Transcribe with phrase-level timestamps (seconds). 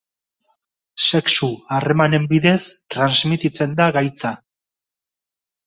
[1.07, 2.57] Sexu harremanen bidez
[2.95, 4.35] transmititzen da gaitza.